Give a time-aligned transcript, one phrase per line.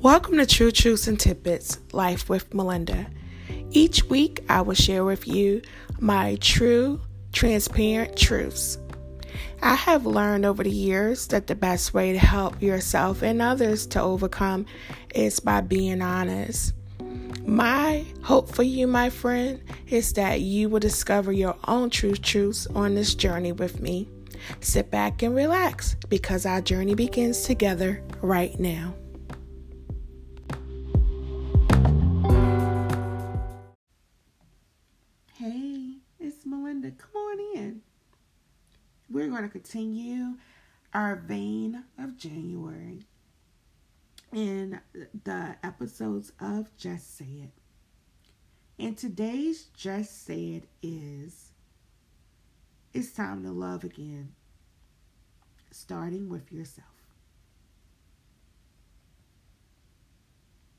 [0.00, 3.06] Welcome to True Truths and Tidbits Life with Melinda.
[3.70, 5.62] Each week, I will share with you
[5.98, 7.00] my true,
[7.32, 8.78] transparent truths.
[9.62, 13.86] I have learned over the years that the best way to help yourself and others
[13.88, 14.66] to overcome
[15.14, 16.74] is by being honest.
[17.46, 22.66] My hope for you, my friend, is that you will discover your own true truths
[22.74, 24.08] on this journey with me.
[24.60, 28.94] Sit back and relax because our journey begins together right now.
[39.36, 40.34] Going to continue
[40.94, 43.02] our vein of January
[44.32, 44.80] in
[45.24, 48.82] the episodes of Just Say It.
[48.82, 51.52] And today's Just Say It is
[52.94, 54.32] it's time to love again,
[55.70, 56.86] starting with yourself.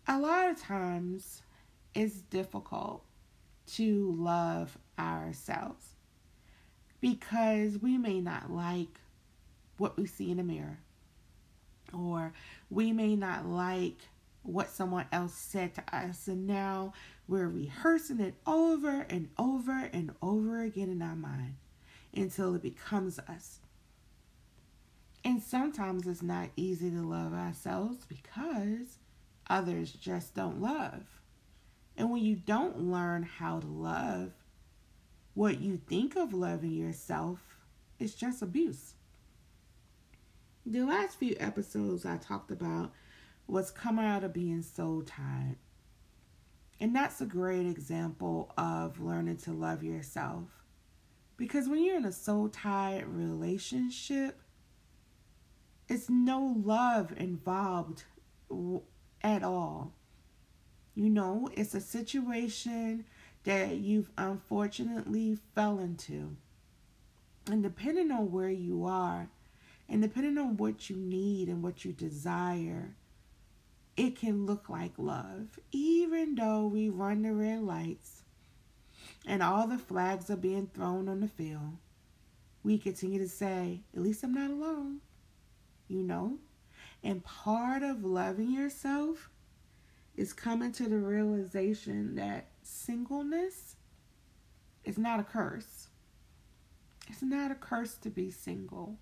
[0.08, 1.44] A lot of times
[1.94, 3.05] it's difficult
[3.73, 5.97] to love ourselves
[7.02, 9.00] because we may not like
[9.78, 10.80] what we see in the mirror,
[11.94, 12.34] or
[12.70, 13.98] we may not like
[14.44, 16.94] what someone else said to us, and now
[17.28, 21.56] we're rehearsing it over and over and over again in our mind
[22.16, 23.59] until it becomes us.
[25.23, 28.98] And sometimes it's not easy to love ourselves because
[29.50, 31.03] others just don't love.
[31.98, 34.31] And when you don't learn how to love,
[35.38, 37.39] what you think of loving yourself
[37.99, 38.95] is just abuse.
[40.66, 42.91] The last few episodes I talked about
[43.45, 45.57] was coming out of being soul tied.
[46.79, 50.45] And that's a great example of learning to love yourself.
[51.38, 54.41] Because when you're in a soul tied relationship,
[55.88, 58.05] it's no love involved
[59.22, 59.94] at all.
[60.95, 63.06] You know, it's a situation
[63.47, 66.35] that you've unfortunately fell into.
[67.50, 69.30] And depending on where you are,
[69.88, 72.94] and depending on what you need and what you desire,
[73.96, 75.59] it can look like love.
[75.72, 78.24] Even though we run the red lights,
[79.25, 81.78] and all the flags are being thrown on the field,
[82.66, 84.97] we continue to say, At least I'm not alone.
[85.88, 86.38] You know?
[87.02, 89.30] And part of loving yourself
[90.18, 93.75] is coming to the realization that singleness
[94.83, 95.88] is not a curse.
[97.07, 98.97] It's not a curse to be single.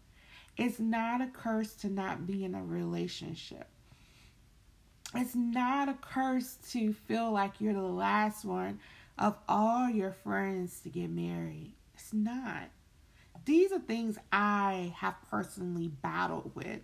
[0.58, 3.68] It's not a curse to not be in a relationship.
[5.14, 8.80] It's not a curse to feel like you're the last one
[9.18, 11.74] of all your friends to get married.
[11.96, 12.70] It's not.
[13.46, 16.82] These are things I have personally battled with.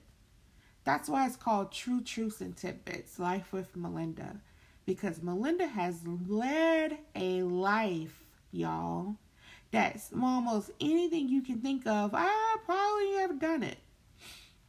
[0.84, 4.38] That's why it's called True Truths and Tidbits Life with Melinda.
[4.92, 9.16] Because Melinda has led a life, y'all,
[9.72, 12.12] that's almost anything you can think of.
[12.14, 13.78] I probably have done it.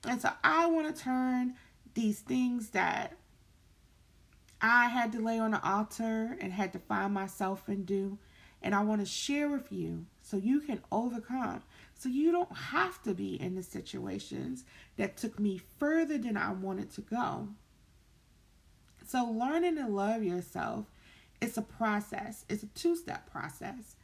[0.06, 1.54] And so I want to turn
[1.94, 3.16] these things that
[4.60, 8.16] I had to lay on the altar and had to find myself and do.
[8.62, 11.64] And I want to share with you so you can overcome.
[11.98, 14.62] So you don't have to be in the situations
[14.98, 17.48] that took me further than I wanted to go.
[19.06, 20.86] So learning to love yourself
[21.40, 22.44] it's a process.
[22.48, 23.96] It's a two-step process.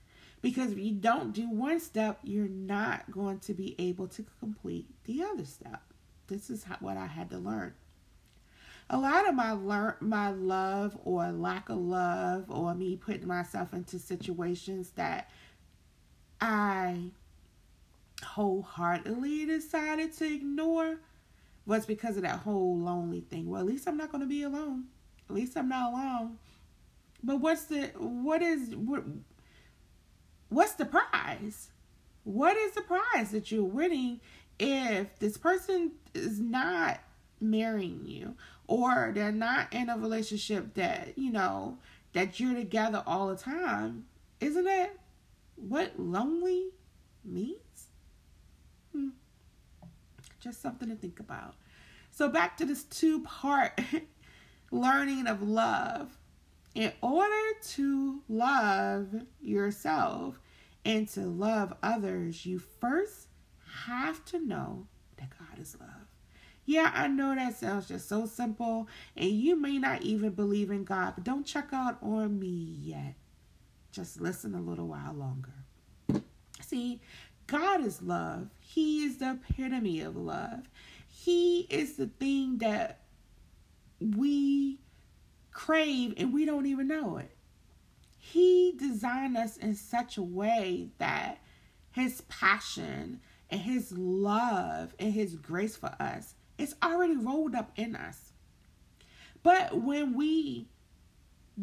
[0.42, 4.86] Because if you don't do one step, you're not going to be able to complete
[5.04, 5.82] the other step.
[6.26, 7.74] This is what I had to learn
[8.90, 13.74] a lot of my learn my love or lack of love or me putting myself
[13.74, 15.30] into situations that
[16.40, 17.10] I
[18.24, 20.96] wholeheartedly decided to ignore
[21.68, 23.48] was because of that whole lonely thing.
[23.48, 24.86] Well, at least I'm not going to be alone.
[25.28, 26.38] At least I'm not alone.
[27.22, 29.04] But what's the what is what
[30.48, 31.68] what's the prize?
[32.24, 34.20] What is the prize that you're winning
[34.58, 37.00] if this person is not
[37.40, 38.34] marrying you
[38.66, 41.78] or they're not in a relationship that, you know,
[42.12, 44.06] that you're together all the time.
[44.40, 44.98] Isn't it
[45.56, 46.70] what lonely
[47.24, 47.58] means?
[50.40, 51.54] Just something to think about.
[52.10, 53.80] So, back to this two part
[54.70, 56.18] learning of love.
[56.74, 59.08] In order to love
[59.40, 60.40] yourself
[60.84, 63.28] and to love others, you first
[63.86, 64.86] have to know
[65.16, 66.08] that God is love.
[66.64, 70.84] Yeah, I know that sounds just so simple, and you may not even believe in
[70.84, 73.14] God, but don't check out on me yet.
[73.90, 75.64] Just listen a little while longer.
[76.60, 77.00] See,
[77.48, 78.50] God is love.
[78.60, 80.68] He is the epitome of love.
[81.10, 83.00] He is the thing that
[84.00, 84.78] we
[85.50, 87.34] crave and we don't even know it.
[88.18, 91.38] He designed us in such a way that
[91.90, 97.96] his passion and his love and his grace for us is already rolled up in
[97.96, 98.32] us.
[99.42, 100.68] But when we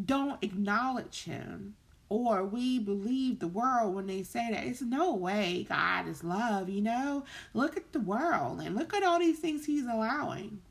[0.03, 1.75] don't acknowledge him
[2.09, 6.69] or we believe the world when they say that it's no way God is love,
[6.69, 7.23] you know?
[7.53, 10.61] Look at the world and look at all these things he's allowing.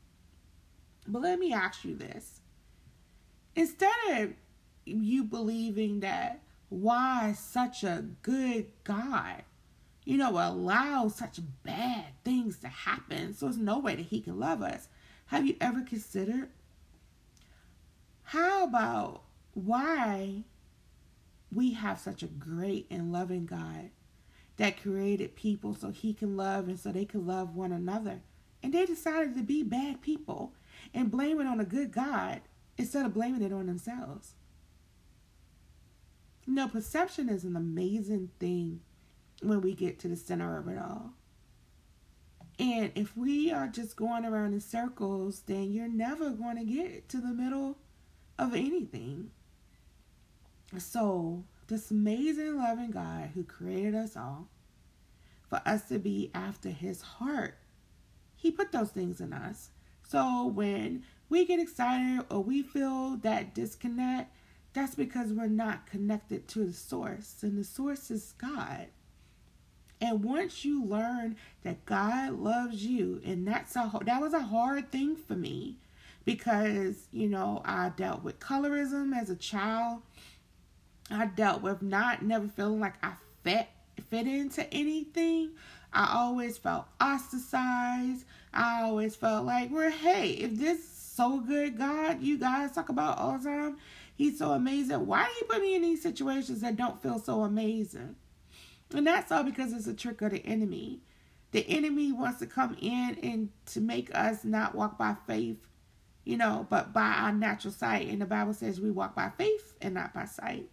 [1.07, 2.39] But let me ask you this.
[3.55, 4.33] Instead of
[4.85, 9.43] you believing that why such a good God,
[10.03, 14.39] you know, allows such bad things to happen, so there's no way that he can
[14.39, 14.87] love us.
[15.27, 16.49] Have you ever considered
[18.23, 19.21] how about
[19.53, 20.43] why
[21.55, 23.89] we have such a great and loving God
[24.57, 28.21] that created people so he can love and so they can love one another.
[28.61, 30.53] And they decided to be bad people
[30.93, 32.41] and blame it on a good God
[32.77, 34.33] instead of blaming it on themselves.
[36.45, 38.81] You know, perception is an amazing thing
[39.41, 41.13] when we get to the center of it all.
[42.57, 47.09] And if we are just going around in circles, then you're never going to get
[47.09, 47.77] to the middle
[48.39, 49.31] of anything.
[50.77, 54.47] So, this amazing, loving God who created us all,
[55.49, 57.57] for us to be after his heart,
[58.35, 59.69] he put those things in us.
[60.07, 64.35] So, when we get excited or we feel that disconnect,
[64.73, 68.87] that's because we're not connected to the source, and the source is God.
[70.01, 74.91] And once you learn that God loves you, and that's a that was a hard
[74.91, 75.77] thing for me
[76.25, 80.01] because you know I dealt with colorism as a child.
[81.09, 83.13] I dealt with not never feeling like I
[83.43, 83.67] fit
[84.09, 85.51] fit into anything.
[85.93, 88.25] I always felt ostracized.
[88.53, 92.89] I always felt like, well, hey, if this is so good God you guys talk
[92.89, 93.77] about all the time,
[94.15, 95.05] He's so amazing.
[95.05, 98.15] Why do you put me in these situations that don't feel so amazing?
[98.93, 101.01] And that's all because it's a trick of the enemy.
[101.51, 105.57] The enemy wants to come in and to make us not walk by faith,
[106.23, 108.07] you know, but by our natural sight.
[108.07, 110.69] And the Bible says we walk by faith and not by sight.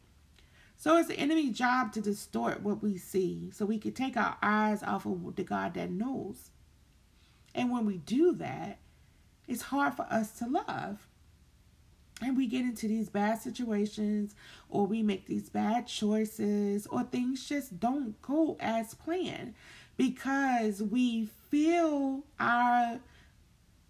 [0.82, 4.36] So it's the enemy's job to distort what we see so we can take our
[4.42, 6.50] eyes off of the God that knows.
[7.54, 8.78] And when we do that,
[9.46, 11.06] it's hard for us to love.
[12.20, 14.34] And we get into these bad situations
[14.68, 19.54] or we make these bad choices or things just don't go as planned
[19.96, 22.98] because we fill our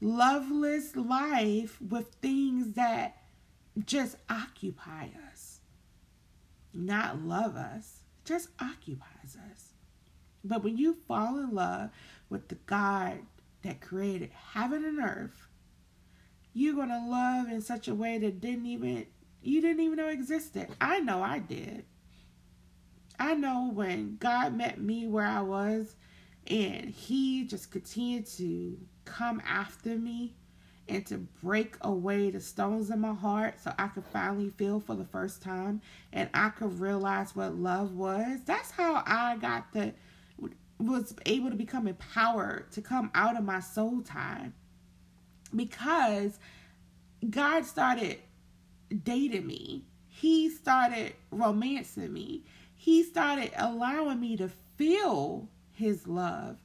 [0.03, 3.17] loveless life with things that
[3.87, 5.32] just occupy us,
[6.75, 9.73] not love us, just occupies us.
[10.45, 11.91] But when you fall in love
[12.29, 13.19] with the God
[13.63, 15.49] that created heaven and earth,
[16.53, 19.07] you're to love in such a way that didn't even
[19.41, 20.69] you didn't even know existed.
[20.81, 21.85] I know I did.
[23.19, 25.97] I know when God met me where I was
[26.47, 30.35] and he just continued to come after me
[30.89, 34.95] and to break away the stones in my heart so I could finally feel for
[34.95, 35.81] the first time
[36.13, 38.41] and I could realize what love was.
[38.45, 39.95] That's how I got the
[40.79, 44.53] was able to become empowered to come out of my soul time
[45.55, 46.39] because
[47.29, 48.19] God started
[49.05, 49.85] dating me.
[50.09, 52.45] He started romancing me.
[52.75, 56.57] He started allowing me to feel his love.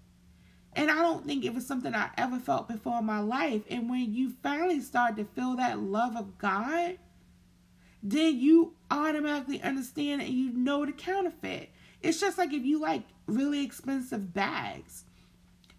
[0.78, 3.64] And I don't think it was something I ever felt before in my life.
[3.70, 6.98] And when you finally start to feel that love of God,
[8.02, 11.72] then you automatically understand and you know the counterfeit.
[12.02, 15.04] It's just like if you like really expensive bags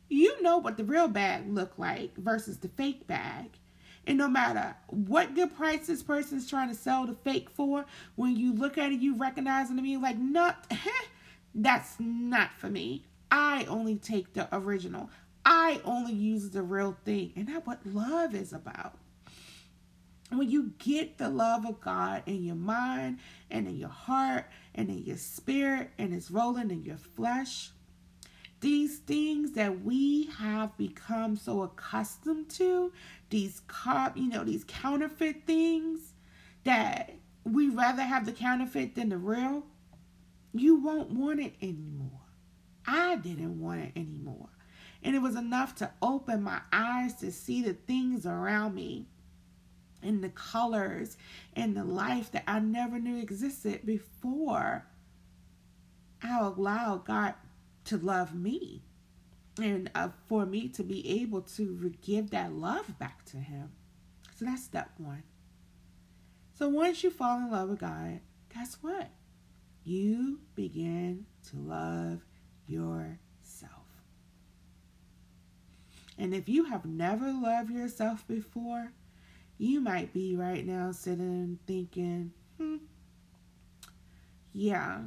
[0.09, 3.59] you know what the real bag look like versus the fake bag.
[4.07, 7.85] And no matter what good price this person's trying to sell the fake for,
[8.17, 10.73] when you look at it, you recognize it to be like, not,
[11.55, 13.05] that's not for me.
[13.31, 15.11] I only take the original.
[15.45, 17.33] I only use the real thing.
[17.37, 18.99] And that's what love is about.
[20.31, 23.19] When you get the love of God in your mind
[23.51, 27.71] and in your heart and in your spirit and it's rolling in your flesh,
[28.61, 32.93] these things that we have become so accustomed to,
[33.31, 36.13] these carb, you know, these counterfeit things
[36.65, 39.65] that we rather have the counterfeit than the real,
[40.53, 42.28] you won't want it anymore.
[42.89, 44.49] I didn't want it anymore.
[45.03, 49.07] And it was enough to open my eyes to see the things around me
[50.03, 51.19] and the colors
[51.55, 54.87] and the life that I never knew existed before
[56.23, 57.35] I allowed God
[57.85, 58.83] to love me
[59.61, 63.71] and uh, for me to be able to give that love back to him.
[64.37, 65.25] So that's step one.
[66.55, 68.21] So once you fall in love with God,
[68.53, 69.11] guess what?
[69.85, 72.21] You begin to love
[72.69, 73.73] yourself.
[76.19, 78.93] And if you have never loved yourself before,
[79.57, 82.77] you might be right now sitting thinking, hmm,
[84.53, 85.01] yeah.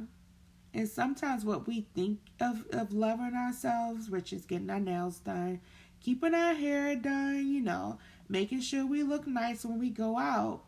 [0.74, 5.60] And sometimes what we think of, of loving ourselves, which is getting our nails done,
[6.00, 10.62] keeping our hair done, you know, making sure we look nice when we go out,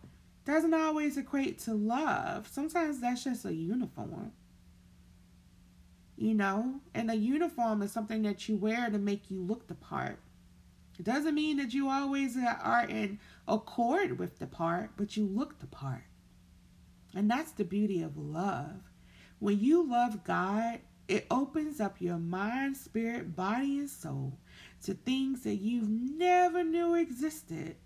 [0.44, 2.46] doesn't always equate to love.
[2.48, 4.32] Sometimes that's just a uniform.
[6.24, 9.74] You know, and a uniform is something that you wear to make you look the
[9.74, 10.20] part.
[10.98, 15.58] It doesn't mean that you always are in accord with the part, but you look
[15.58, 16.04] the part.
[17.14, 18.90] And that's the beauty of love.
[19.38, 20.78] When you love God,
[21.08, 24.38] it opens up your mind, spirit, body, and soul
[24.84, 27.76] to things that you've never knew existed.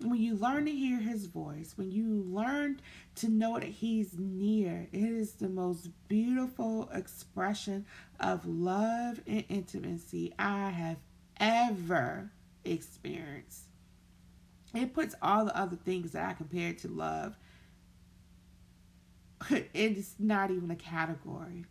[0.00, 2.80] When you learn to hear his voice, when you learn
[3.16, 7.84] to know that he's near, it is the most beautiful expression
[8.20, 10.98] of love and intimacy I have
[11.40, 12.30] ever
[12.64, 13.64] experienced.
[14.74, 17.36] It puts all the other things that I compare to love.
[19.74, 21.64] It's not even a category.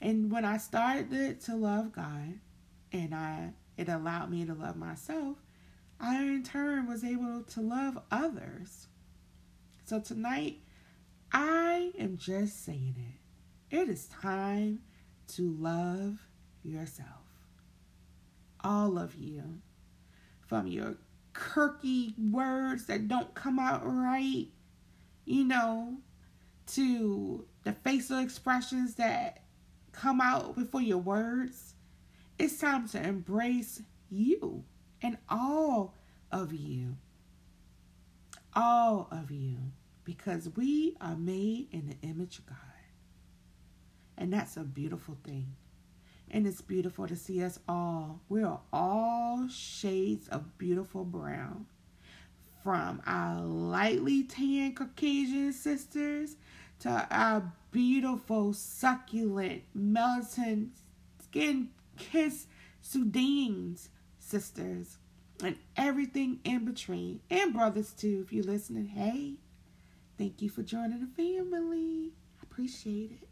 [0.00, 2.38] And when I started to love God
[2.92, 5.38] and I it allowed me to love myself,
[6.04, 8.88] I in turn was able to love others.
[9.84, 10.58] So tonight,
[11.32, 13.76] I am just saying it.
[13.76, 14.80] It is time
[15.28, 16.18] to love
[16.64, 17.06] yourself.
[18.64, 19.60] All of you.
[20.48, 20.96] From your
[21.34, 24.48] quirky words that don't come out right,
[25.24, 25.98] you know,
[26.72, 29.44] to the facial expressions that
[29.92, 31.74] come out before your words.
[32.40, 33.80] It's time to embrace
[34.10, 34.64] you
[35.02, 35.94] and all
[36.30, 36.96] of you.
[38.54, 39.58] All of you.
[40.04, 42.56] Because we are made in the image of God.
[44.16, 45.54] And that's a beautiful thing.
[46.30, 48.20] And it's beautiful to see us all.
[48.28, 51.66] We are all shades of beautiful brown.
[52.62, 56.36] From our lightly tan Caucasian sisters
[56.80, 60.70] to our beautiful, succulent, melting,
[61.22, 62.46] skin kiss
[62.80, 63.88] Sudanese
[64.32, 64.96] sisters
[65.44, 68.86] and everything in between, and brothers too, if you're listening.
[68.86, 69.34] Hey,
[70.16, 72.12] thank you for joining the family.
[72.40, 73.28] I appreciate it.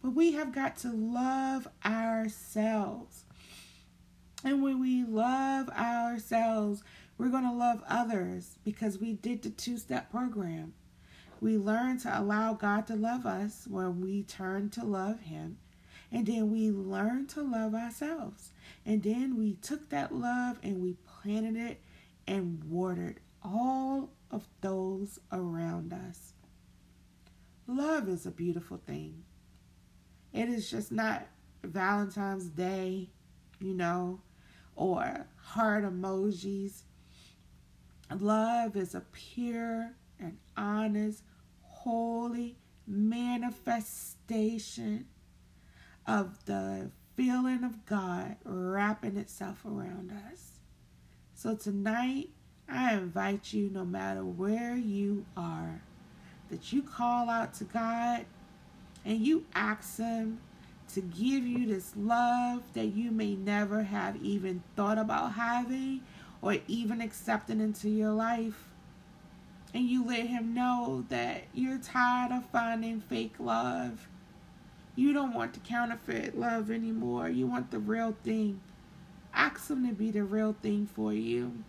[0.00, 3.24] But we have got to love ourselves.
[4.44, 6.84] And when we love ourselves,
[7.18, 10.72] we're going to love others because we did the two step program.
[11.40, 15.58] We learn to allow God to love us when we turn to love Him.
[16.12, 18.52] And then we learned to love ourselves.
[18.84, 21.80] And then we took that love and we planted it
[22.26, 26.34] and watered all of those around us.
[27.66, 29.24] Love is a beautiful thing.
[30.32, 31.26] It is just not
[31.62, 33.10] Valentine's Day,
[33.60, 34.22] you know,
[34.74, 36.82] or heart emojis.
[38.18, 41.22] Love is a pure and honest,
[41.62, 45.06] holy manifestation
[46.06, 50.58] of the feeling of God wrapping itself around us.
[51.34, 52.30] So tonight,
[52.68, 55.82] I invite you, no matter where you are,
[56.50, 58.24] that you call out to God
[59.04, 60.40] and you ask Him
[60.94, 66.00] to give you this love that you may never have even thought about having
[66.42, 68.68] or even accepting into your life.
[69.72, 74.08] And you let Him know that you're tired of finding fake love.
[75.00, 77.30] You don't want the counterfeit love anymore.
[77.30, 78.60] You want the real thing.
[79.32, 81.64] Ask Him to be the real thing for you.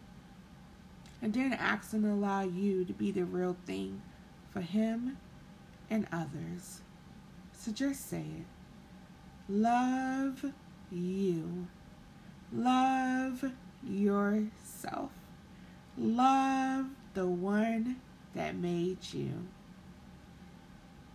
[1.21, 4.01] And then ask Him to allow you to be the real thing
[4.49, 5.17] for Him
[5.89, 6.81] and others.
[7.53, 8.45] So just say it.
[9.47, 10.51] Love
[10.91, 11.67] you.
[12.51, 13.49] Love
[13.81, 15.11] yourself.
[15.97, 17.95] Love the one
[18.35, 19.47] that made you.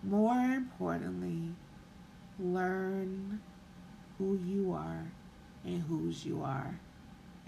[0.03, 1.51] More importantly,
[2.39, 3.41] learn
[4.19, 5.07] who you are
[5.65, 6.79] and whose you are.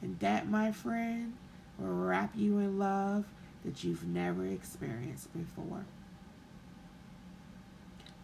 [0.00, 1.35] And that, my friend,
[1.78, 3.25] will wrap you in love
[3.64, 5.85] that you've never experienced before.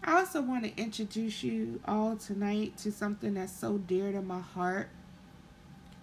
[0.03, 4.41] I also want to introduce you all tonight to something that's so dear to my
[4.41, 4.91] heart.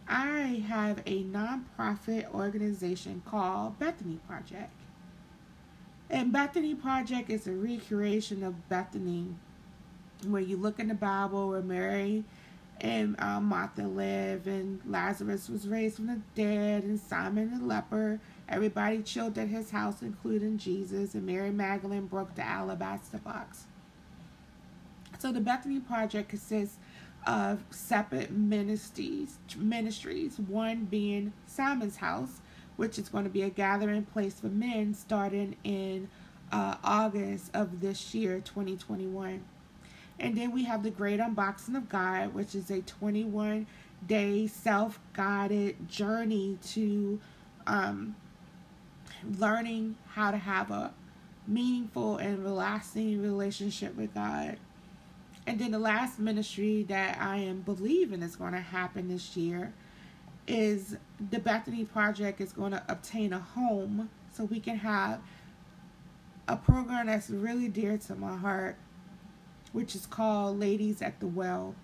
[0.08, 4.74] I have a nonprofit organization called Bethany Project.
[6.10, 9.36] And Bethany Project is a recreation of Bethany,
[10.26, 12.24] where you look in the Bible where Mary
[12.82, 18.20] and um, Martha lived, and Lazarus was raised from the dead, and Simon the leper.
[18.50, 23.66] Everybody chilled at his house, including Jesus, and Mary Magdalene broke the alabaster box.
[25.20, 26.78] So the Bethany Project consists
[27.28, 30.40] of separate ministries, ministries.
[30.40, 32.42] One being Simon's House,
[32.78, 36.10] which is going to be a gathering place for men starting in
[36.52, 39.44] uh, August of this year, 2021.
[40.22, 43.66] And then we have the Great Unboxing of God, which is a 21
[44.08, 47.20] day self guided journey to
[47.66, 48.16] um,
[49.40, 50.94] learning how to have a
[51.48, 54.58] meaningful and lasting relationship with God.
[55.48, 59.74] And then the last ministry that I am believing is going to happen this year
[60.48, 60.98] is
[61.32, 65.20] the Bethany Project is going to obtain a home so we can have
[66.48, 68.78] a program that's really dear to my heart,
[69.72, 71.76] which is called Ladies at the Well.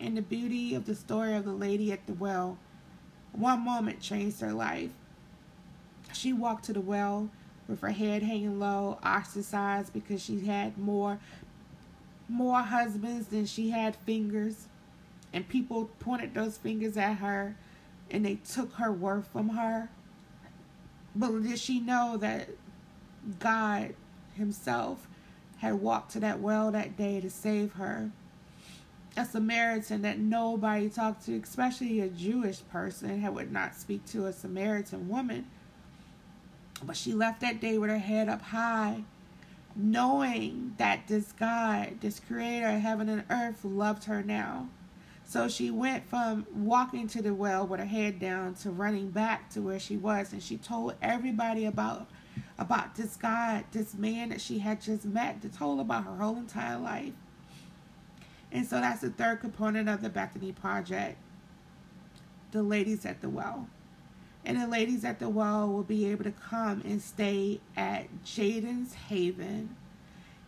[0.00, 2.58] And the beauty of the story of the lady at the well,
[3.32, 4.90] one moment changed her life.
[6.12, 7.30] She walked to the well
[7.68, 11.18] with her head hanging low, ostracized because she had more
[12.28, 14.66] more husbands than she had fingers.
[15.32, 17.56] And people pointed those fingers at her
[18.10, 19.90] and they took her worth from her.
[21.14, 22.48] But did she know that
[23.38, 23.94] God
[24.34, 25.06] Himself
[25.58, 28.10] had walked to that well that day to save her?
[29.16, 34.26] A Samaritan that nobody talked to, especially a Jewish person, had would not speak to
[34.26, 35.46] a Samaritan woman.
[36.82, 39.04] But she left that day with her head up high
[39.76, 44.68] knowing that this God, this creator of heaven and earth, loved her now.
[45.26, 49.50] So she went from walking to the well with her head down to running back
[49.50, 52.08] to where she was, and she told everybody about
[52.58, 56.36] about this guy, this man that she had just met, to told about her whole
[56.36, 57.12] entire life.
[58.52, 61.18] And so that's the third component of the Bethany Project.
[62.52, 63.68] The ladies at the well.
[64.44, 68.94] And the ladies at the well will be able to come and stay at Jaden's
[68.94, 69.74] Haven.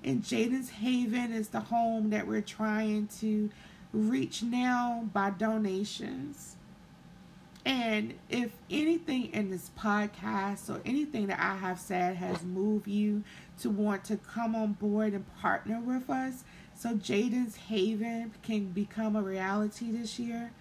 [0.05, 3.51] And Jaden's Haven is the home that we're trying to
[3.92, 6.57] reach now by donations.
[7.66, 13.24] And if anything in this podcast or anything that I have said has moved you
[13.61, 16.44] to want to come on board and partner with us
[16.76, 20.52] so Jaden's Haven can become a reality this year,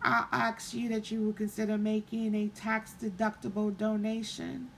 [0.00, 4.70] I ask you that you will consider making a tax deductible donation.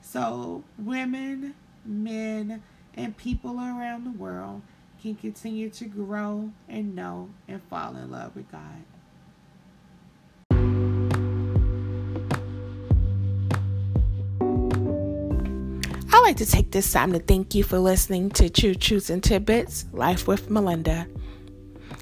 [0.00, 2.62] So, women, men,
[2.94, 4.62] and people around the world
[5.02, 8.84] can continue to grow and know and fall in love with God.
[16.16, 19.22] I'd like to take this time to thank you for listening to True Truths and
[19.22, 21.06] Tidbits Life with Melinda.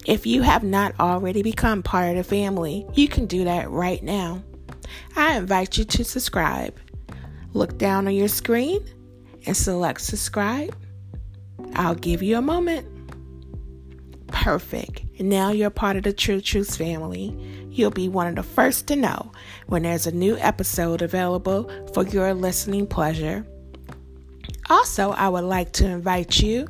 [0.06, 4.00] If you have not already become part of the family, you can do that right
[4.04, 4.44] now.
[5.16, 6.78] I invite you to subscribe.
[7.54, 8.88] Look down on your screen
[9.46, 10.76] and select subscribe.
[11.74, 12.86] I'll give you a moment.
[14.28, 15.02] Perfect.
[15.18, 17.36] Now you're part of the True Truths family.
[17.68, 19.32] You'll be one of the first to know
[19.66, 23.44] when there's a new episode available for your listening pleasure.
[24.70, 26.68] Also, I would like to invite you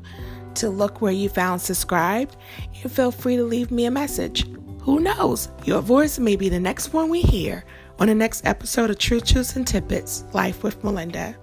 [0.57, 2.37] to look where you found subscribed
[2.83, 4.47] and feel free to leave me a message.
[4.83, 5.49] Who knows?
[5.65, 7.65] Your voice may be the next one we hear
[7.99, 11.37] on the next episode of True Truths and Tidbits Life with Melinda.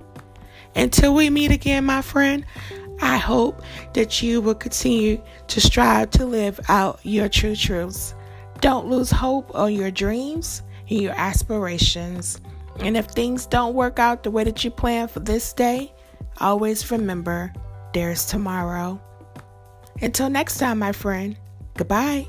[0.75, 2.45] Until we meet again, my friend,
[3.01, 3.61] I hope
[3.93, 8.13] that you will continue to strive to live out your true truths.
[8.59, 12.39] Don't lose hope on your dreams and your aspirations.
[12.79, 15.93] And if things don't work out the way that you plan for this day,
[16.39, 17.53] always remember
[17.93, 19.01] there's tomorrow.
[20.01, 21.37] Until next time, my friend,
[21.75, 22.27] goodbye.